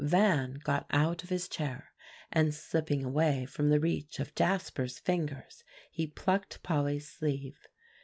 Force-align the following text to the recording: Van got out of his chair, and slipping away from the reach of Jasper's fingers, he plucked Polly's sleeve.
Van 0.03 0.55
got 0.63 0.87
out 0.89 1.21
of 1.21 1.29
his 1.29 1.47
chair, 1.47 1.93
and 2.31 2.55
slipping 2.55 3.03
away 3.05 3.45
from 3.45 3.69
the 3.69 3.79
reach 3.79 4.19
of 4.19 4.33
Jasper's 4.33 4.97
fingers, 4.97 5.63
he 5.91 6.07
plucked 6.07 6.63
Polly's 6.63 7.07
sleeve. 7.07 7.67